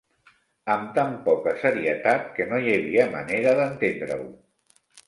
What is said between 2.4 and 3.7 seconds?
no hi havia manera